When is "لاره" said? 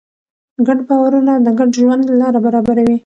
2.19-2.39